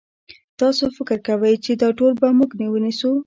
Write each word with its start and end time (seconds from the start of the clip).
تاسو 0.59 0.83
فکر 0.97 1.17
کوئ 1.27 1.55
چې 1.65 1.71
دا 1.81 1.89
ټول 1.97 2.11
به 2.19 2.27
موږ 2.37 2.49
ونیسو؟ 2.73 3.11